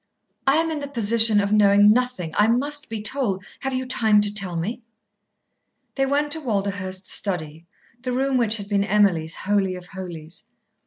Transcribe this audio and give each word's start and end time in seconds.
"I 0.47 0.55
am 0.55 0.71
in 0.71 0.79
the 0.79 0.87
position 0.87 1.39
of 1.39 1.51
knowing 1.53 1.91
nothing. 1.93 2.33
I 2.33 2.47
must 2.47 2.89
be 2.89 3.03
told. 3.03 3.45
Have 3.59 3.75
you 3.75 3.85
time 3.85 4.19
to 4.21 4.33
tell 4.33 4.55
me?" 4.55 4.81
They 5.93 6.07
went 6.07 6.31
to 6.31 6.39
Walderhurst's 6.41 7.11
study, 7.13 7.67
the 8.01 8.11
room 8.11 8.37
which 8.37 8.57
had 8.57 8.67
been 8.67 8.83
Emily's 8.83 9.35
holy 9.35 9.75
of 9.75 9.85
holies. 9.85 10.45